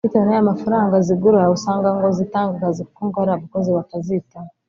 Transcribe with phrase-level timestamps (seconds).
[0.05, 4.49] Bitewe n’aya mafaranga zigura usanga ngo zitanga akazi kuko ngo hari abakozi bazitaho